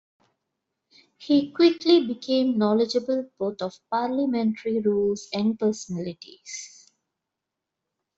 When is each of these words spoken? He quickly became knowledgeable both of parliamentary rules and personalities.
He 1.19 1.51
quickly 1.51 2.07
became 2.07 2.57
knowledgeable 2.57 3.29
both 3.37 3.61
of 3.61 3.77
parliamentary 3.91 4.79
rules 4.79 5.29
and 5.31 5.59
personalities. 5.59 6.91